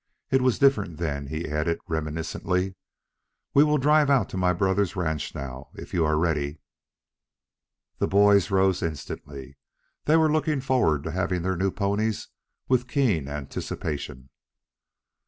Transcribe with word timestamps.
It 0.31 0.41
was 0.41 0.57
different 0.57 0.97
then," 0.97 1.27
he 1.27 1.47
added 1.47 1.77
reminiscently. 1.87 2.73
"We 3.53 3.63
will 3.63 3.77
drive 3.77 4.09
out 4.09 4.29
to 4.29 4.35
my 4.37 4.51
brother's 4.51 4.95
ranch 4.95 5.35
now, 5.35 5.67
if 5.75 5.93
you 5.93 6.03
are 6.05 6.17
ready." 6.17 6.59
The 7.99 8.07
boys 8.07 8.49
rose 8.49 8.81
instantly. 8.81 9.57
They 10.05 10.17
were 10.17 10.31
looking 10.31 10.59
forward 10.59 11.03
to 11.03 11.11
having 11.11 11.43
their 11.43 11.55
new 11.55 11.69
ponies, 11.69 12.29
with 12.67 12.87
keen 12.87 13.27
anticipation. 13.27 14.29